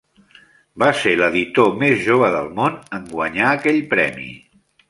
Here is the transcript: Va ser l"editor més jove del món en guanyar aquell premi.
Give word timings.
Va 0.83 0.87
ser 1.01 1.11
l"editor 1.17 1.69
més 1.83 2.01
jove 2.07 2.31
del 2.39 2.51
món 2.61 2.81
en 2.99 3.07
guanyar 3.15 3.55
aquell 3.55 3.83
premi. 3.97 4.29